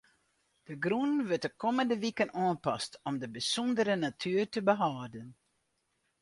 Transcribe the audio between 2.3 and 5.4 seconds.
oanpast om de bysûndere natuer te behâlden.